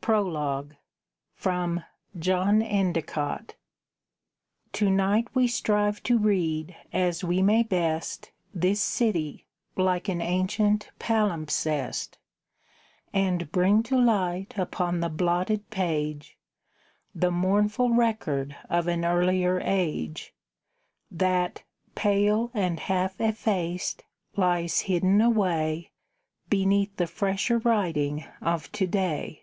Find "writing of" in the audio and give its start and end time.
27.58-28.72